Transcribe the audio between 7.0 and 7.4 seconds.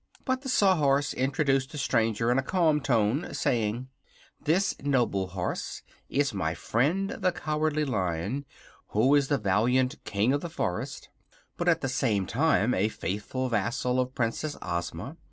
the